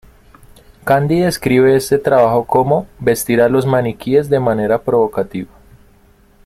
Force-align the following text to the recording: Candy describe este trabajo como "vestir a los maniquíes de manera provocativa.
Candy 0.83 1.19
describe 1.19 1.75
este 1.75 1.99
trabajo 1.99 2.47
como 2.47 2.87
"vestir 2.97 3.39
a 3.39 3.49
los 3.49 3.67
maniquíes 3.67 4.31
de 4.31 4.39
manera 4.39 4.81
provocativa. 4.81 5.51